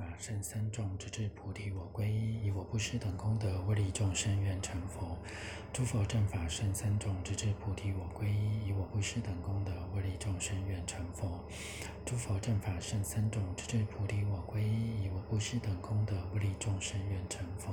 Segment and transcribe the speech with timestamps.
[0.00, 2.46] 法身三众，直至菩提我皈依。
[2.46, 5.18] 以我不施等功德，为利众生愿成佛。
[5.74, 8.66] 诸佛正法身三众，直至菩提我皈依。
[8.66, 11.44] 以我不施等功德，为利众生愿成佛。
[12.06, 15.04] 诸佛正法身三众，直至菩提我皈依。
[15.04, 17.70] 以我不施等功德，为利众生愿成佛。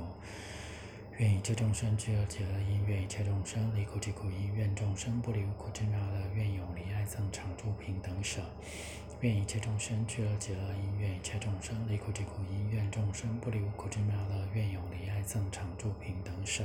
[1.16, 8.42] 愿一切众生具有解乐因，愿一切众生离苦即苦因，愿众生不离苦之妙乐，愿永离爱憎常住平等舍。
[9.20, 16.64] 愿一切众生具有解乐因，愿一切众生离苦即苦因，愿众生不离无苦之妙乐，愿永离爱憎常住平等舍。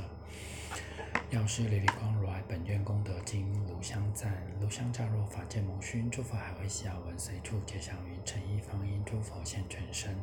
[1.30, 10.16] 药师琉璃光如来本愿功德经，炉香赞，炉香乍若法界摩熏，诸佛海会悉遥闻，随处结祥云，成一方因，诸佛现全身。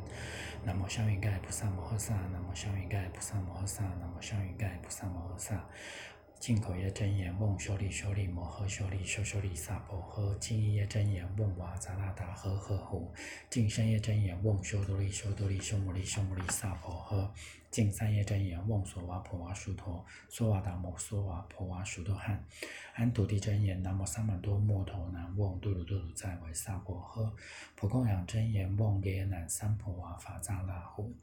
[0.64, 5.62] 南无香云盖菩萨摩诃萨，南无香云盖菩萨摩诃萨，南无香云盖菩萨摩诃萨。
[6.42, 10.36] 进口业真言：嗡修利修利摩诃修利修修利萨婆诃。
[10.40, 13.14] 净意业真言：嗡瓦扎那达诃诃呼。
[13.48, 17.61] 净身业真言：嗡修多利修多利修摩利修摩利萨婆诃。
[17.72, 22.44] 净三业真言：嗡索瓦婆瓦殊陀娑瓦达摩娑瓦婆瓦殊陀汉。
[22.92, 27.34] 安土地真言：南无萨满多摩陀南嗡嘟噜嘟噜在为萨婆诃。
[27.74, 31.16] 普供养真言：嗡耶南三婆瓦法扎那呼。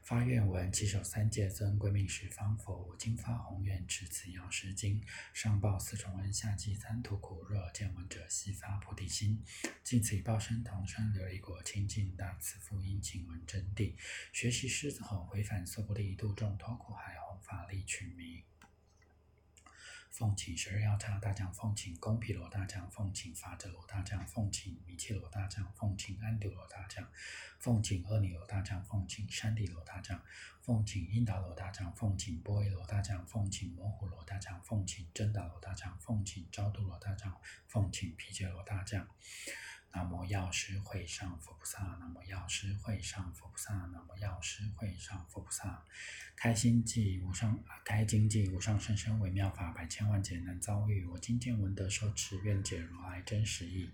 [0.00, 5.02] 发愿文：七首三界尊归命十方佛，我今发宏愿持此药师经，
[5.34, 7.44] 上报四重恩，下济三途苦。
[7.50, 9.42] 若见闻者，悉发菩提心。
[9.82, 13.92] 尽此一报身同生琉璃果，清净大慈父殷勤闻真谛。
[14.32, 18.42] 学习狮子吼，回返娑婆地，度众脱苦海，弘法力群名。
[20.10, 27.08] 奉请十二药叉大将，奉请宫毗罗大将，奉请法者罗大将，奉请弥切罗大将，奉请安丢罗大将，
[27.58, 30.22] 奉请阿尼罗大将，奉请山地罗大将，
[30.60, 37.34] 奉请因达罗大将，奉请波耶罗大将，奉请摩诃罗大将，奉请真达罗大将，奉请昭度罗大将，
[37.66, 39.08] 奉请毗揭罗大将。
[39.92, 45.82] 南无药师会上佛菩萨，南无药师会上佛菩萨，南无药师会上佛菩萨。
[46.36, 51.04] 开心记无上，开经记无上甚深微妙法，百千万劫难遭遇。
[51.06, 53.90] 我今见闻得受持，愿解如来真实义。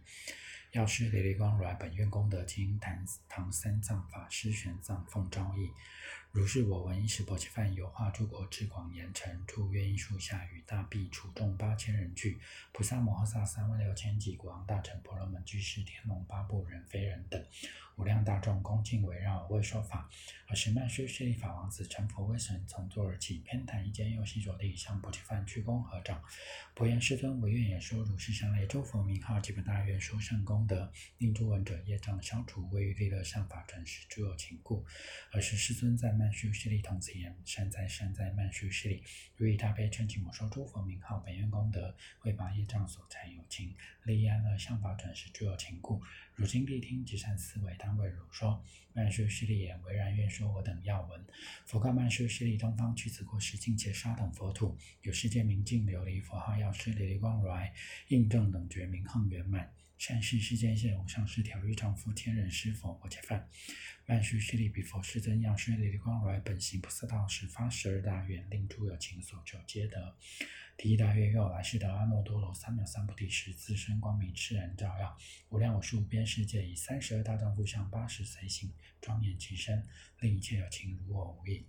[0.73, 5.71] 药师琉璃光如来本愿功德经，唐唐三藏法师玄奘奉诏译。
[6.35, 12.37] 如是我闻，一时薄伽梵有化诸国智广严城，住月因树下，与大比处众八千人俱，
[12.73, 17.41] 菩萨摩诃萨三万六千几，国王大臣婆罗门居士天龙八部人非人等，
[17.95, 20.11] 无量大众恭敬围绕为说法。
[20.49, 26.21] 尔时曼殊舍利法王子成佛威神，从座而起，偏袒一间右膝着地，向薄伽梵鞠躬合掌，
[26.75, 34.85] 伯言世尊，唯愿演说如是相类诸佛名号，及本大愿殊胜功德，令诸闻者业障消除，为于利乐善法转世诸有情故。
[35.31, 39.03] 尔时世尊在曼曼殊室利童子言：善哉善哉，曼殊室利！
[39.37, 43.75] 如以大悲称请我说诸佛名号，本愿功德，会拔业障所缠有情，
[44.05, 46.01] 利益安乐相法转世诸有情故。
[46.35, 48.65] 如今谛听，即善思维，当为汝说。
[48.95, 51.23] 曼殊室利言：唯然愿说我等要闻。
[51.67, 57.75] 佛告曼殊室利：东方去此国时，境界沙等佛土，有世界明镜琉璃佛号药师琉璃光如来，
[58.09, 59.71] 印证等觉名横圆满，
[60.07, 63.49] 善世世间现无上师调御丈夫天人师佛摩揭梵。
[64.05, 70.15] 曼殊室利比佛世尊药师琉璃光如来本行菩萨道十，发十二大愿，令诸有情所求皆得。
[70.77, 75.17] 第一大愿：愿我来世得阿耨多罗三藐三菩提时，自身光明炽然照耀，
[75.49, 79.83] 无量无数无边世界，以三十二大丈夫相，八十随行，庄严其身，
[80.21, 81.67] 令一切有情如我无异。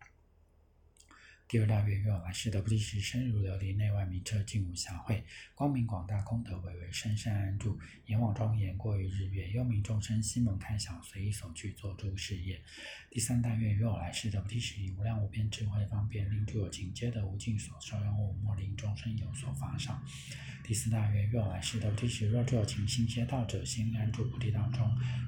[1.48, 5.22] 第二大愿：若来世得菩提时，身如琉璃，内外明彻，净无瑕秽，
[5.54, 12.60] 光明广大，功德巍巍，深山安住，阎王庄严，过于日月，幽冥众生心门开晓，随意所去，做诸事业。
[13.12, 20.02] 第三大愿：若来世得菩提时，以无量无边智慧方便，令诸有情皆得无尽所受用物，莫令众生有所乏少。
[20.64, 24.84] 第四大愿：若来世得菩提时，若诸有情心皆道者，心安住菩提当中；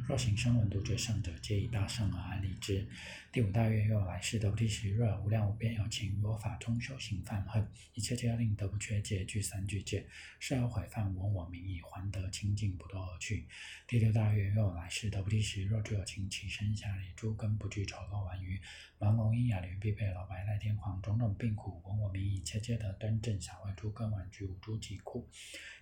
[0.07, 2.87] 若行声闻度觉圣者，皆以大圣而安立之。
[3.37, 10.03] 第五大愿：若来世得菩提时，若无量无边有情于我法中修行犯恨，一切皆令得不缺戒，具三具戒，
[10.39, 13.45] 是而毁犯闻我名已，还得清净不堕恶趣。
[13.85, 18.59] 第六大愿：若来世得菩提时，若诸有情其身下劣，诸根不具丑陋顽愚，
[18.97, 25.29] 盲聋喑哑驴狈狒老白赖天黄种种病苦，闻我名已，一切皆得端正小坏，诸根顽具无诸疾苦。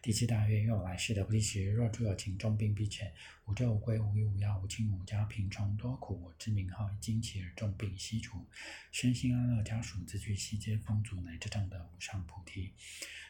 [0.02, 3.14] 第七大愿：若来世得菩提时，若诸有情重病必浅，
[3.46, 8.44] 无救无归，无依无药，无亲无家，贫穷多苦，我之名号经其而重病悉除，
[8.92, 12.74] 身心安乐，家属自具悉皆丰足，乃至证得无上菩提。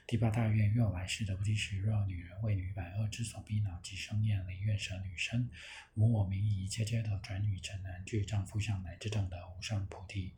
[0.07, 5.49] 第八大愿：若来世得菩提时，若女人为女百恶之所逼恼，及生厌离愿舍女身，
[5.95, 10.33] 无我名已，一切皆得转女成男，具丈夫相，乃至证得无上菩提。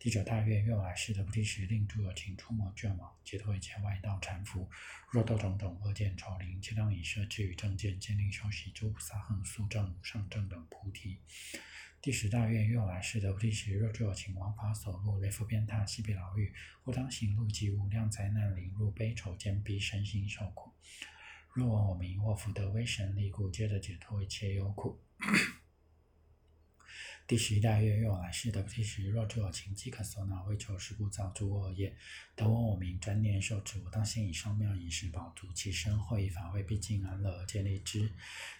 [0.00, 4.68] 第九大愿：若来世得菩提时，令诸有情出没倦往，解脱一切外道缠缚。
[5.10, 11.18] 若斗种种恶见丑灵，皆当以摄至于正见，坚定修习诸菩萨行，速证无上正等菩提。
[12.00, 16.52] 第十大愿，愿来世的菩提时，若诸有情王法所入，雷覆鞭挞，西壁牢狱，
[16.82, 20.70] 或当行路及无量灾难临入，悲愁间逼，身心受苦。
[21.54, 25.00] 若闻我名，我福德威神力故，皆得解脱一切忧苦。
[27.26, 31.96] 第十一大愿，愿来世得菩提时，若诸有情饥渴所恼，为求食故造诸恶业，
[32.36, 38.10] 得闻我名，专念受持，我当先以上妙饮食饱足其身，后以法味毕竟安乐而建立之。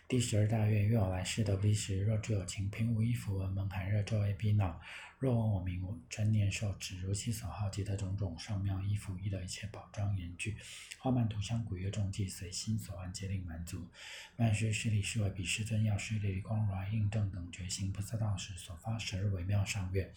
[0.08, 4.80] 第十二大愿，愿我来世得菩提时，若诸有情贫无衣服，闻门寒热，昼夜逼恼。
[5.24, 10.54] 若问我名，我成年受只，如其所好，皆得种种上妙衣服，衣的一切宝装严具，
[10.98, 13.88] 花曼图香古月众伎，随心所安，皆令满足。
[14.36, 20.12] 曼学势力是为彼世尊药师琉璃光如来印证等觉行菩萨道时所发十二微妙上愿。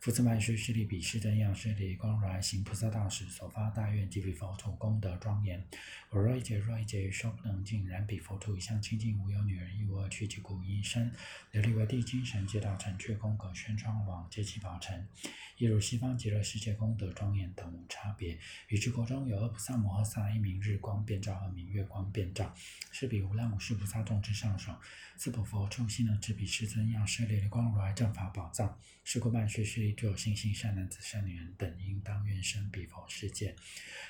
[0.00, 5.62] 复次万学势力彼世尊样师琉璃光如来行菩萨道时所发大愿，即彼佛土功德庄严。
[6.08, 11.12] 我若一劫若一劫，说不能尽，然彼佛土一向清净，无有女人，亦无恶趣，其故一生
[11.52, 14.26] 琉璃为地精神，皆道成却功可宣传往。
[14.30, 15.06] 皆其宝成，
[15.58, 18.38] 亦如西方极乐世界功德庄严等无差别。
[18.68, 22.54] 与之国中有二菩萨摩诃萨，一名日光遍照，二名月光遍照，
[22.90, 24.72] 是彼无量无数菩萨众之上首。
[25.18, 28.78] 自普佛出心能持彼世尊样舍利的光如来正法宝藏。
[29.04, 33.56] 是故曼殊室利诸有信心善男子善女人等，应当愿生彼佛世界。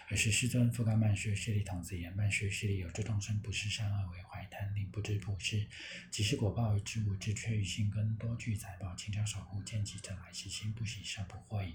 [0.09, 5.67] 而是世尊复告曼殊室利童子言：曼殊室利有诸众生不是善恶为怀贪，令不知布施，
[6.11, 11.75] 即是果报于知无知，缺于心根，多具财宝，轻巧守护，见其者来喜心不喜，善不惑矣。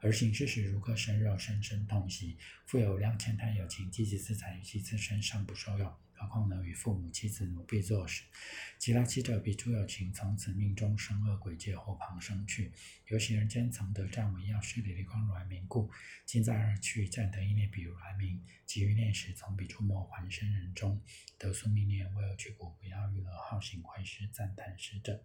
[0.00, 2.38] 而行之时如割生肉，深深痛惜。
[2.64, 5.94] 富有量千贪有情，积极自财于其自身尚不受用。
[6.16, 8.24] 何况能与父母、妻子、奴婢作事？
[8.78, 12.72] 其他七者比诸有情，从此命中生恶鬼界，或旁生去。
[13.08, 15.90] 尤其人间曾得占为药师琉璃光如来名故，
[16.24, 18.42] 今在而去，暂得一念比如来名。
[18.64, 21.00] 即于念时，从彼出没还生人中，
[21.38, 25.22] 得宿命念，为有去故，不要娱乐好行坏事，赞叹施者。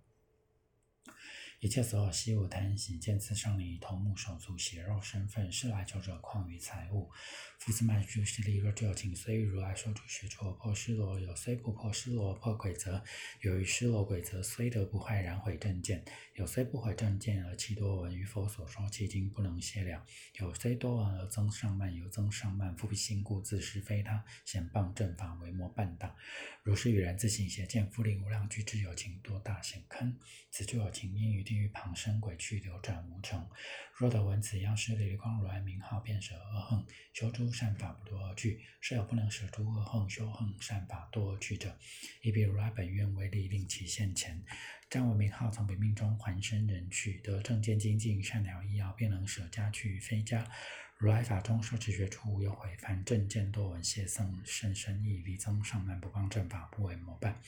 [1.62, 7.12] 一切所有希物贪喜，见此上离头目手足血肉身份，是来求者况于财物。
[7.60, 13.04] 夫子曼殊室利，若有情虽欲如来说出学处破失罗，有虽不破失罗破鬼则，
[13.42, 16.04] 有于失罗鬼则虽得不坏然毁正见，
[16.34, 20.04] 有虽不毁正见而其多闻于佛所说其经不能歇了，
[20.40, 26.16] 有虽多闻而增上慢，由增上慢复心故自是非他，显谤正法为魔半大。
[26.64, 30.18] 如是与人自行邪见，复令无量具之有情多大险坑。
[30.50, 33.46] 此就有情因于地狱旁生鬼去流转无穷。
[33.94, 38.62] 若得闻此药师琉璃光如来名号，便舍恶恨，修诸善法不多恶趣。
[38.80, 41.78] 是有不能舍诸恶恨，修恨善法多恶趣者，
[42.22, 44.42] 以彼如来本愿为力，令其现前。
[44.90, 50.50] 占我名号，从彼命中还生人去，得正见精进，善了医药，便能舍家去非家。
[50.98, 57.42] 如来法中受持学处无有悔，凡正见多闻谢僧，甚深意力增上慢，不光正法，不为魔伴。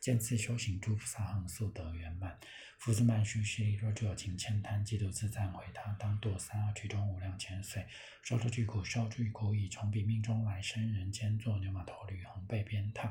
[0.00, 2.36] 见次修行诸菩萨恒速得圆满。
[2.84, 7.82] 夫子曼殊室利，若诸有情千贪，嫉妒自赞毁他，当堕三恶趣中无量千岁，
[8.22, 13.10] 受诸巨苦，受诸苦以从彼命中来生人间，作牛马头驴，横被鞭挞，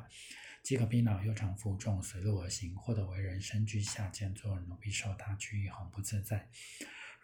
[0.61, 6.47] 饥渴逼恼，又常负重，随路而行，或得为人身居下贱，作奴婢受他，居亦恒不自在。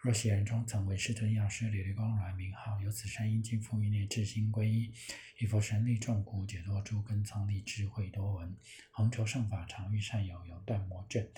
[0.00, 4.92] 若昔人中曾为世尊药师琉璃光如来名号，由此善因，今复一念至心皈依，
[5.38, 8.56] 以佛神力众苦，解脱诸根聪力智慧多闻，
[8.90, 11.28] 恒求圣法，常遇善友，有断魔卷。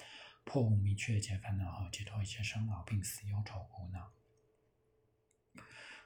[0.45, 4.13] 破无明确解烦恼后，解脱一切生老病死忧愁苦恼。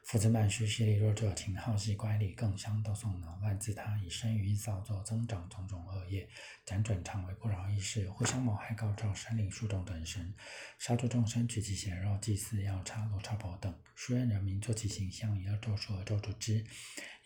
[0.05, 6.29] 夫子曼殊室利，若者情好习乖戾，更相斗诵恼乱自他，以身语意造作，增长种种恶业，
[6.65, 10.33] 辗转常为不饶益事，互相谋害，告召山林树洞等神，
[10.79, 16.65] 杀诸众生，取其血肉，祭祀药叉、罗刹婆等，书人人民，作其形象，以恶咒术而咒诅之。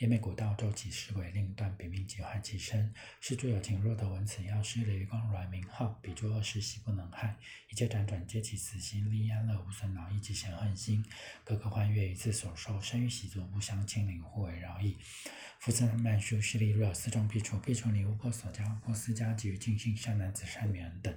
[0.00, 2.90] 夜灭古道，咒其尸鬼，令断彼命，及坏其身。
[3.21, 7.37] 是诸有情，若得闻此药师琉璃光如来名号，彼诸恶事悉不能害。
[7.69, 11.04] 一切辗转，皆起此心，利安乐，无损恼，亦及嫌恨心。
[11.45, 14.97] 各个欢悦，于自所受，生于喜足，不相亲邻，互为饶益。
[15.59, 21.14] 夫子曼殊室利，若四众必处，必处离无破所家，或私家，及于尽心善男子、善女人等，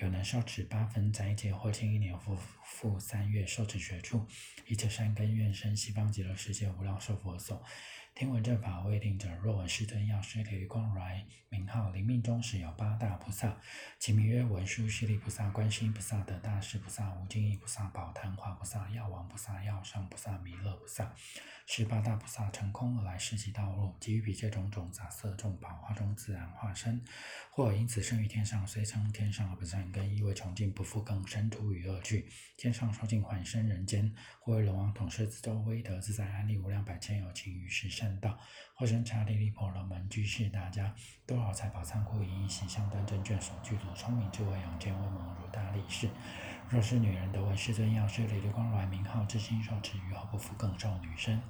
[0.00, 4.26] 有能受持八分，在一劫或近一年，复复三月，受持学处，
[4.66, 7.62] 一切善根愿生西方极乐世界无量寿佛所。
[8.14, 13.56] 听闻正法未定者，若闻世尊药师琉璃光如来名号，临命终时有八大菩萨，
[13.98, 21.10] 其名曰文殊师利菩萨、观世音菩萨、得大士菩萨、无尽意菩萨、宝昙华菩萨、药王菩萨、药上菩萨、弥勒菩萨。
[21.64, 27.02] 是八大菩萨乘空而来，示其道路，给予彼界种种杂色众宝花中自然化身，
[27.50, 32.28] 或因此生于天上，虽称天上而不善根，亦为穷尽不复更生，诸于恶趣。
[32.58, 38.01] 天上受尽还生人间，或为龙王统摄四周，威德自在安利无量百千有情于世上。
[38.02, 38.36] 正道，
[38.74, 40.92] 或生查理利婆罗门居士大家，
[41.24, 46.08] 多少财宝仓库盈盈形象端正，眷属具足，聪明智慧勇健威猛如大力士。
[46.68, 51.40] 若是女人得闻世尊药师琉璃光如来名号，至心受持，于何不复更受女身。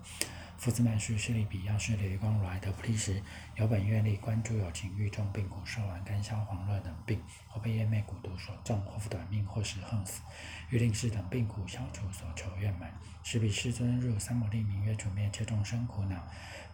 [0.62, 3.20] 夫斯曼须势力比药师琉璃光如来得菩提时，
[3.56, 10.22] 有本愿力关注有情欲重病苦，受完肝消黄热等病，或被夜魅蛊毒所中，或复短命，或是横死，
[10.70, 12.92] 欲令是等病苦消除，所求愿满。
[13.24, 16.24] 是比世尊入三摩地，名曰除灭切众生苦恼。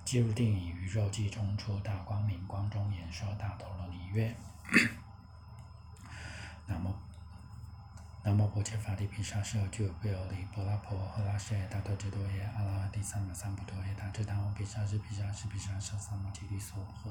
[0.04, 4.36] 即入定已，于肉髻中出大光明，光中演说大陀罗尼曰：
[6.68, 7.07] 南无。
[8.28, 17.08] 南无婆伽伐帝毗沙舍俱波罗离波拉婆诃拉舍大多智多耶阿拉哈帝萨玛三菩多耶大智达摩，比沙是比沙是比沙舍三摩提利娑诃。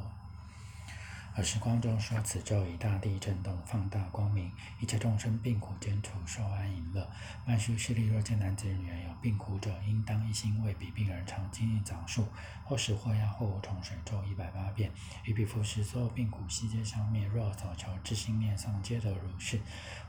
[1.38, 7.08] 而时光中说此咒以大地震动，放大光明，一切众生病苦减除，受安隐乐。
[7.46, 12.28] 曼殊室利若见男子女人有病苦者，应当一心为彼病人常精进早述，
[12.64, 14.92] 或食或药或无虫水咒一百八遍，
[15.26, 17.24] 与彼服食，所有病苦悉皆消灭。
[17.28, 19.62] 若早求至心念诵，皆得如是。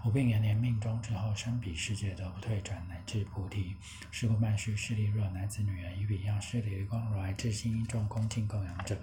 [0.02, 3.76] 无病延年命中之后生彼世界，得不退转，乃至菩提。
[4.10, 8.98] 是故曼殊室利若男子女人于彼药师琉璃光如来至心一众恭敬供养者。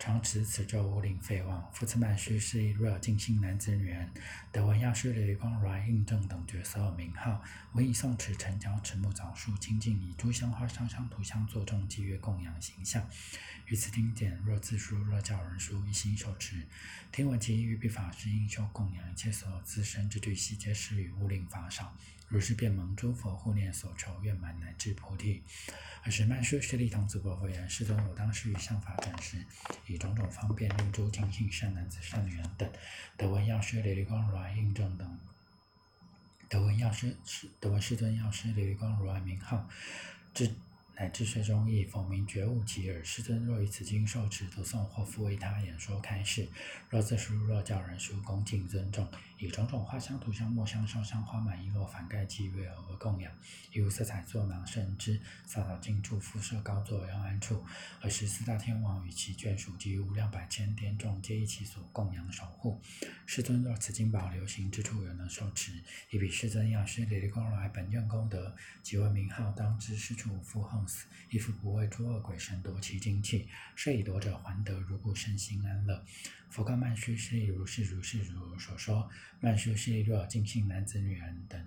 [0.00, 4.10] 常持此咒无灵废妄，复次曼须是一若尽心男子女人，
[4.50, 7.42] 得闻药师琉璃光如来印证等角色名号，
[7.74, 13.06] 闻以诵持成教持木枣树清净，以诸香花香香涂香作众祭月供养形象。
[13.66, 16.66] 于此经典若自书若教人书，一心受持。
[17.12, 21.94] 听闻其于彼法师应修供养一切所有自身之具，细节施与无灵法少。
[22.30, 25.42] 如是便蒙诸佛护念所求愿满，乃至菩提。
[26.04, 29.44] 尔时曼殊师利童子国佛言：世尊，我当时于相法转时，
[29.86, 32.70] 以种种方便，令诸精信善男子、善女人等，
[33.16, 35.18] 得闻药师琉璃光如来印证等，
[36.48, 37.16] 得闻药师
[37.58, 39.68] 得闻世尊药师琉璃光如来名号，
[40.32, 40.54] 至。
[41.00, 43.02] 乃至水中亦否明觉悟其耳。
[43.02, 46.46] 师尊若于此经受持读诵，或复为他演说开示，
[46.90, 53.32] 若自书若教人书，恭敬尊重，以种种花香、涂香、墨香、烧香、花满璎珞反盖祭月而供养，
[53.72, 57.64] 以无色彩作囊盛之，洒扫净处，敷设高座要安处。
[58.02, 62.78] 而十四大天王与其眷属及无量百千天众，皆一其所供养守护。
[63.24, 65.72] 师尊若此经宝流行之处有能受持，
[66.10, 70.62] 以彼师尊药师琉璃光来本愿功德，即为名号，当知是处复
[71.30, 76.04] 亦复不为诸恶鬼神夺其精气，是以夺者还得如故身心安乐。
[76.48, 79.08] 佛告曼殊是以如是如是如所说。
[79.40, 81.64] 曼殊是以若尽信男子女人等。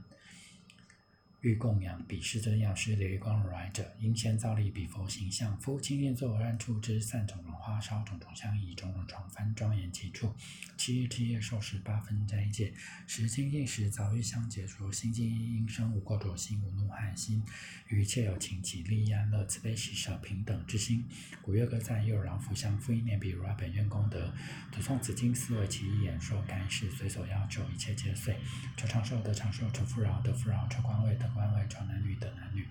[1.44, 5.58] 欲供养彼世尊药师琉璃光如来者，应先造立彼佛形象。
[5.60, 10.34] 夫清净作而处之，散种种花烧种种香，以种种床幡庄严其处。
[10.78, 12.74] 七日七夜受持八分斋戒，
[13.06, 17.44] 时清净时早欲相解除，心净应生无过着心，无怒害心，
[17.90, 21.04] 与一切有情起利益安乐慈悲喜舍平等之心。
[21.42, 24.34] 古月歌赞又让福相复一念彼如来本愿功德，
[24.72, 28.38] 读诵此经思维其意演说开示，随所要求一切皆遂。
[28.78, 31.33] 求长寿得长寿，求富饶得富饶，求官位得。
[31.34, 32.68] 关外传男女的男女，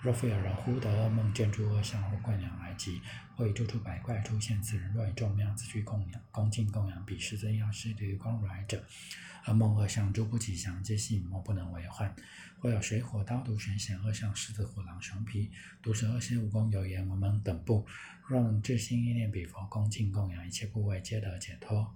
[0.00, 3.00] 若复有人忽得噩梦，见诸恶相或怪鸟来集，
[3.36, 8.84] 或以诸处百怪出现，此人若以众量自去供养、恭敬供养彼世尊药师琉璃光如来者，
[9.44, 12.08] 而梦恶相诸不吉祥，皆悉莫不能为患；
[12.58, 15.50] 或有水火刀毒神险恶相，狮子虎狼熊皮
[15.82, 17.86] 毒蛇恶蝎蜈蚣有眼文门等部，
[18.26, 21.94] 若能至心意念彼佛，恭敬供养，一切部位皆得解脱。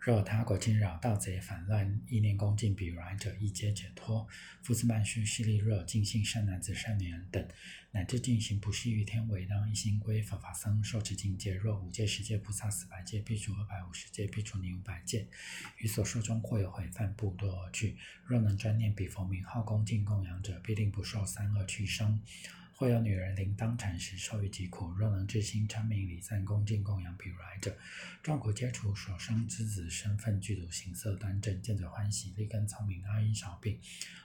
[0.00, 4.26] 若他国惊扰、盗贼反乱、意念恭敬彼如来者，亦皆解脱。
[4.62, 7.46] 夫子曼殊势利若尽信善男子、善女人等，
[7.90, 11.52] 乃至进行不施于天为当一心归佛法僧，受持境界。
[11.52, 15.28] 若五戒、十戒、菩萨四百戒，必除二百五十戒，必除尼五百戒。
[15.76, 17.98] 于所说中或有毁犯，不多而去。
[18.24, 22.18] 若能专念彼佛名号，恭敬供养者，必定不受三恶趣生。
[22.80, 27.76] 或有女人临当产时受于疾苦，若能至心称名礼赞恭敬供养彼如来者，
[28.22, 33.78] 众苦皆除，所生之子身份具足，形色端正，见者欢喜，立根聪明，阿因少病，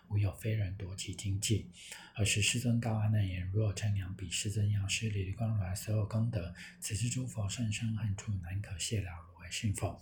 [0.07, 1.69] 无有非人夺其精气。
[2.15, 10.01] 尔时世尊告阿难言：若称扬彼世尊药师琉璃光如来所有功德，此之诸佛甚深恨处，难可谢了，如为信否？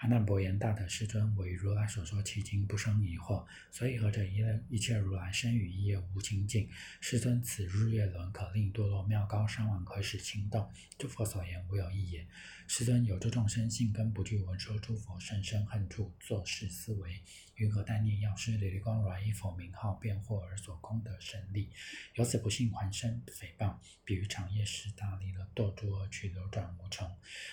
[0.00, 6.66] 阿难伯言：大德世尊，我于如来所说其经不生疑惑，所以何者一一切如来生于一夜无清净。
[7.02, 10.66] 世尊，此日月轮可令堕落妙高山王，可使轻动。
[10.98, 12.26] 诸佛所言无有异也。
[12.66, 17.20] 世尊有诸众生性根不具，闻说诸佛甚深恨处，作是思维：
[17.60, 21.70] 云何但念药师琉璃光如来依佛名号辩惑而所功德胜利？
[22.14, 27.06] 由此不信还生诽谤，比喻长夜时大力了堕诸恶趣，流转无穷。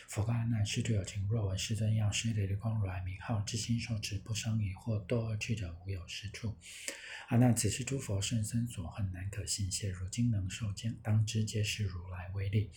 [0.08, 6.58] 佛告阿难：世诸有情，若闻世尊药师琉璃光如来名号，至心受持，不生疑惑，堕恶趣者无有是处。
[7.28, 9.90] 阿难，此是诸佛甚深所恨，难可信谢。
[9.90, 12.72] 如今能受见，当知皆是如来威力。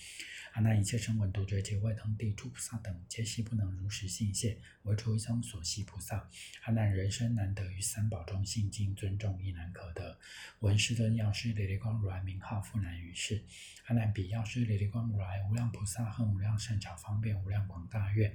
[0.54, 6.28] 阿难，一切声闻独觉及位登地诸菩萨等，皆悉不能如实信谢，唯除一宗所系菩萨。
[6.64, 10.18] 阿难，人生生难得于三宝中信敬尊重，亦难可得。
[10.60, 13.44] 闻世尊药师琉璃光如来名号，复难于世。
[13.84, 18.34] 阿难，比药师琉璃光如来无量菩萨恨无量善巧方便无量广大愿。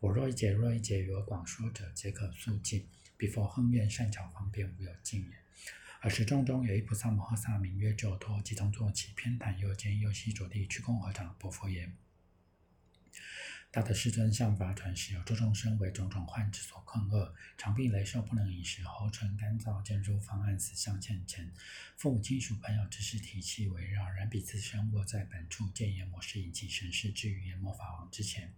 [0.00, 2.86] 我若一解若一解，于我广说者，皆可速尽。
[3.16, 5.34] 彼佛恒愿善巧方便，无有尽也。
[6.02, 11.96] 尔时众中有一菩萨摩诃萨，名曰救脱，即从坐起，偏袒右肩，右膝着地，屈躬合掌，薄佛言：
[13.72, 21.48] 他的世尊向法传世，有诸众生为种种患之所困厄，长病雷受，不能饮食，喉唇干燥，见诸方案死相欠前，
[21.96, 28.52] 父母亲属朋友之事提气围绕，然彼自身卧在本处，见阎魔是引起神事至于阎魔法王之前。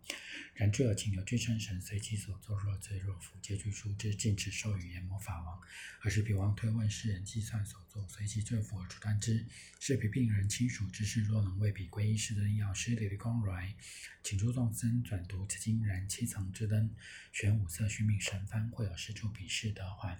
[0.54, 5.61] 然诸有情有具身神，随其所作若罪若福，皆具书之，尽止授予阎魔法王。
[6.00, 9.45] 而是彼王推问世人计算所作，随其罪福而处断之。
[9.79, 13.75] 是彼病人亲属之事，若能为彼皈依世尊药师琉璃光如来，
[14.23, 16.91] 请诸众生转读此经，燃七层之灯，
[17.33, 20.19] 玄五色须弥神幡，或有是处彼事得还。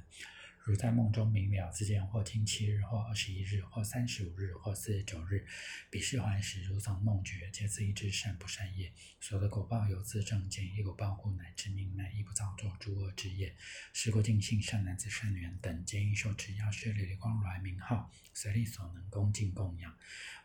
[0.65, 5.45] 如在梦中明了，自见或听七日，或二十一日，或三十五日，或四十九日，
[5.91, 13.57] 彼时还时，如从梦觉，皆自一知善不善也，所得果报由自正见，亦果报故乃至命乃亦不造作诸恶之业。
[13.93, 19.93] 是过尽信善男子善女人等，皆应受持药师琉璃光如来名号，随力所能恭敬供养。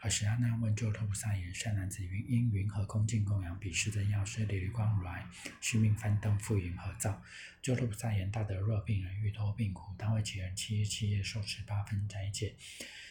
[0.08, 5.28] 尔时阿难问鸠陀菩萨言：善男子云因云何恭敬供养彼世尊药师琉璃光如来？
[5.60, 7.22] 须命翻灯复云何造？
[7.62, 12.56] 鸠陀菩萨言：大德若病人欲脱病苦，当为其人七日七夜受持八分斋戒，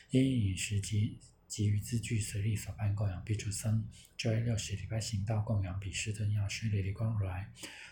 [0.08, 3.86] 因饮食及及于自具随力所办供养必出僧。
[4.16, 7.46] 昼夜六时礼拜行道供养彼世尊药师琉璃光如来。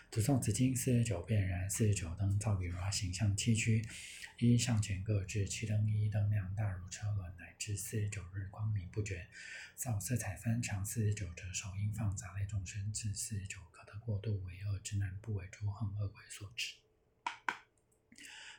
[0.09, 3.85] 读诵此经四十九遍，然四十九灯，造比如来形象七躯，
[4.37, 9.25] 一向前各置七灯，一灯亮大如车轮，乃至四十九日光明不绝。
[9.75, 16.75] 造色彩翻长四十九折，手应放杂类众生，至四十九可得过度为恶之难，不为诸横恶鬼所知。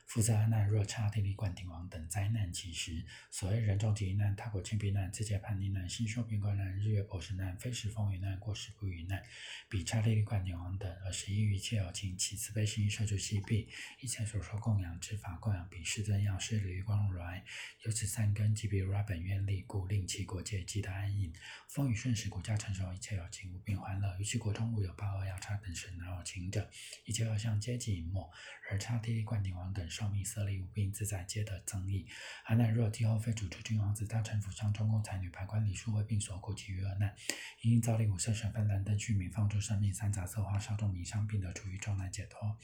[0.07, 9.21] 复在阿难若刹帝利冠顶王等灾难起时，所谓人众极难、他国千避难、自界叛逆难、心受变怪难、日月婆食难、非时风雨难、过时不雨难，
[9.69, 13.69] 比刹帝利冠顶王等，而是因于一切有情，其慈悲心摄住悉毕，
[14.01, 17.45] 一切所说供养之法，供养彼世尊药师琉璃光如来，
[17.85, 21.33] 由此三根即彼如来本愿力，故令其国界即得安隐，
[21.69, 24.17] 风雨顺时，国家成熟，一切有情无病欢乐。
[24.21, 26.71] 于其国中无有暴恶要差等神难有情者，
[27.05, 28.31] 一切恶相皆尽隐没，
[28.71, 29.85] 而刹帝利冠顶王等。
[29.97, 32.07] 寿命色力无病自在，皆得增益。
[32.45, 37.17] 阿难若帝后非主出君王子大臣府上中宫才女排官礼数为病所苦及于恶难，
[37.63, 42.59] 因造令五色神幡燃灯具名放诸生命三杂色花烧众名香，并得处于众难解脱。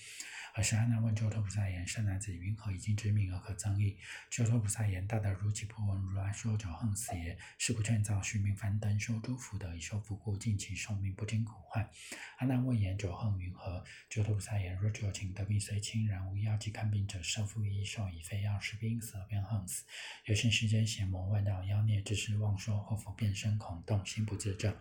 [0.54, 3.96] 而是阿难问鸠陀菩萨言：善男子云何以尽之命而可增益？
[4.28, 7.38] 鸠陀菩萨言：大德如其不闻如来说者横死也。
[7.56, 11.88] 是不劝造须命幡灯修诸福德，以修福故尽其寿命不经苦患。
[12.36, 13.82] 阿难问言：者横云何？
[14.10, 17.21] 鸠陀菩萨言：若有情得病虽轻，然无药及看病者。
[17.22, 19.84] 生复一受以非药食病死而便横死，
[20.26, 24.76] 有生世间邪魔外道妖孽之事妄说，或否变身恐动，心不自正，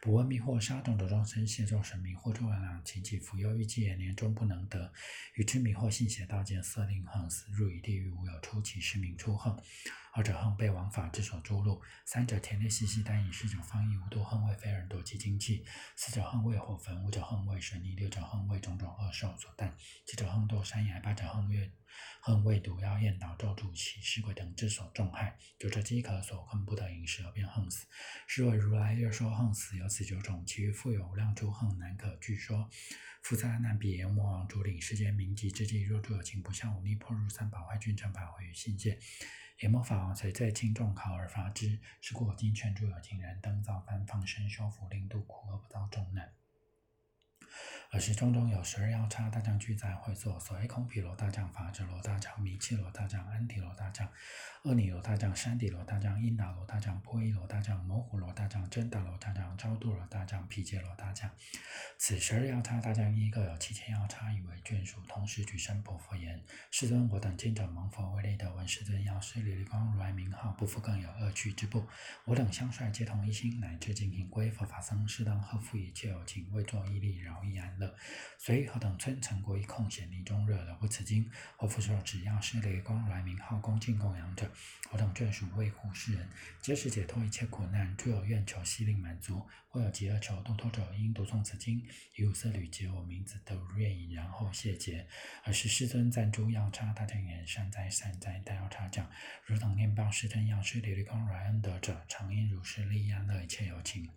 [0.00, 4.92] 不问迷惑杀众者众生，谢众神明，或诸魍魉情起伏忧郁，积年终不能得，
[5.34, 9.60] 与之迷惑信邪道见色令横死，入于地狱无有出其实名出横。
[10.16, 15.64] 二者横被王法之所诛戮，三者田猎嬉戏单以，四者方逸无度，横为非人夺其精气，
[15.96, 19.74] 四者横为火焚，五者横为水逆，六者横为种种恶兽所啖，
[20.06, 21.68] 七者横堕山崖，八者横越
[22.20, 27.86] 恨为毒妖焰导咒助其尸鬼等之所重害，九者饥渴所困，不得饮食而便横死。
[28.26, 32.68] 是为如来又说横死有此九种，其余复有无量诸横难可具说。
[33.22, 38.98] 复在难彼阎魔王主领世间名籍之际，若诸有情不向忤逆破入三宝坏君臣法回于信界。
[39.60, 46.43] 阎魔法王随在轻重考而罚之，是故今劝诸有情人登造幡放生修福令度苦而不遭重难。
[47.90, 54.08] 而是中中有十二要叉大将俱在会所，所谓空毗罗大将、法者罗大将、弥契罗大将、安提罗大将、
[54.62, 61.30] 厄尼罗大将、山底罗大将、因达罗大将、波伊罗大将、摩胡罗大将、真达罗大将、超度罗大将、毗杰罗大将。
[61.98, 71.86] 此十二要叉大将一各有七千要叉以为眷属，同时举身薄佛言：世尊，我等今者蒙佛为力的闻世尊药师琉璃光如来名号，不复更有恶趣之怖。
[72.24, 77.94] 我等相率皆同一心，乃至精行归佛法僧，适当呵护一切有情，为作义利，饶益安乐。
[78.38, 81.30] 随何等村城国一空闲泥中热了不此经。
[81.58, 84.50] 我复说，只要是雷光来名号恭敬供养者，
[84.90, 86.28] 我等眷属为护世人，
[86.60, 89.46] 皆是解脱一切苦难，诸有愿求悉令满足。
[89.74, 91.84] 或有疾恶求度脱者，应读诵此经，
[92.14, 95.04] 以五色缕结我名字，得如愿饮，然后谢结。
[95.42, 99.04] 而是世尊赞诸药叉大将言：善哉善哉，大药叉将，
[99.44, 104.08] 如同念报师尊药师琉璃光如来恩德者，常因如是利益安乐一切有情。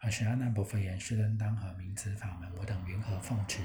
[0.00, 2.50] 而是阿难不复言：师尊当何名此法门？
[2.56, 3.60] 我等云何奉持？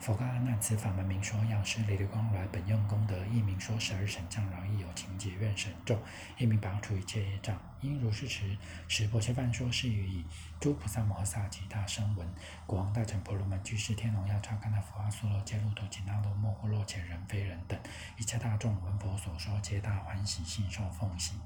[0.00, 6.00] 佛告阿难：此法门名说药师琉璃光如来本用功德，亦名说十二神将饶益有情解愿神咒，
[6.38, 7.73] 亦名拔除一切业障。
[7.84, 8.56] 因如是持，
[8.88, 10.24] 十婆切饭说是与。
[10.58, 12.26] 诸菩萨摩诃萨及大声闻，
[12.66, 17.78] 国王大臣婆罗门居士天龙要叉看那佛阿苏罗揭露土紧那罗摩诃洛且人非人等
[18.16, 21.38] 一切大众闻佛所说，皆大欢喜，信受奉行。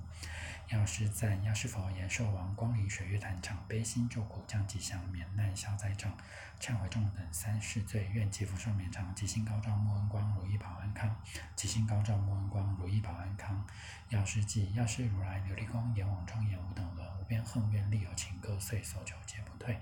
[0.69, 6.15] 药师赞，药师佛言：寿王光临水月坛场，悲心救苦，降吉祥，免难消灾障，
[6.61, 11.17] 忏悔众等三世罪，愿祈福寿绵长，吉星高照，莫恩光，如意保安康。
[11.57, 13.67] 吉星高照，莫恩光，如意保安康。
[14.11, 19.79] 药师记，药师如来琉璃光，阎王庄严无等伦，无边恨怨力有情各遂，所求皆不退。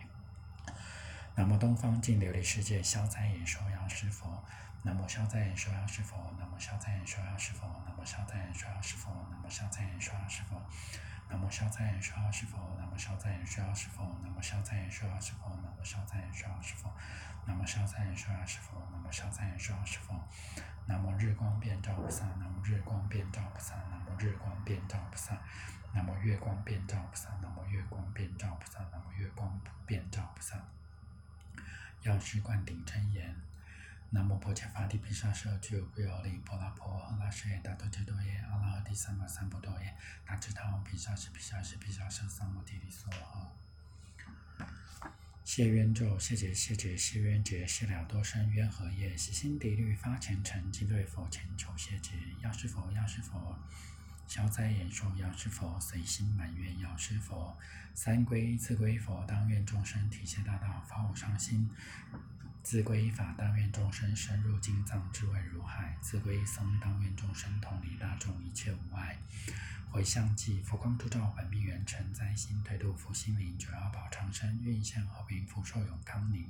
[1.35, 4.45] 南无东方净琉璃世界消灾延寿药师佛。
[4.83, 6.17] 南无消灾延寿药师佛。
[6.39, 7.67] 南无消灾延寿药师佛。
[7.85, 9.11] 南无消灾延寿药师佛。
[9.31, 10.63] 南无消灾延寿药师佛。
[11.29, 12.77] 南无消灾延寿药师佛。
[12.79, 14.17] 南无消灾延寿药师佛。
[14.23, 15.51] 南无消灾延寿药师佛。
[15.57, 16.93] 南无消灾延寿药师佛。
[17.47, 18.83] 南无消灾延寿药师佛。
[18.93, 20.15] 南无消灾延寿药师佛。
[20.87, 22.25] 南无日光遍照菩萨。
[22.39, 23.75] 南无日光遍照菩萨。
[23.91, 25.37] 南无日光遍照菩萨。
[25.93, 27.31] 南无月光遍照菩萨。
[27.43, 28.79] 南无月光遍照菩萨。
[28.93, 30.57] 南无月光遍照菩萨。
[32.03, 33.35] 药师灌顶真言。
[34.11, 39.95] 南无婆伽伐帝毗沙舍俱胝波利波拉婆诃那舍耶达多杰多耶阿拉哈帝三藐三菩提耶
[40.27, 43.49] 那智他王毗沙舍毗沙舍毗沙舍三摩地利娑诃。
[45.45, 52.13] 谢冤咒，谢结谢结谢冤结，谢了多生冤和业，洗心涤虑发虔诚，即对佛前求谢结。
[52.43, 53.57] 药师佛，药师佛，
[54.27, 57.57] 消灾延寿药师佛，随心满愿药师佛，
[57.95, 61.71] 三归自归佛，当愿众生体谢大道，发无上心。
[62.67, 69.17] 自归依法，当愿众生深入经藏，智慧如海；自归依僧，当愿众生同理大众，一切无碍。
[69.89, 76.45] 回向记，佛光普照，本命圆成，在心推度福心灵，九要宝长生，愿现和平，福寿永康宁。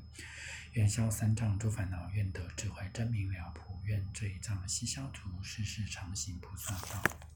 [0.73, 7.36] 愿消三障诸烦恼，愿得智慧真明了，普愿罪障悉消除，世世常行菩萨道。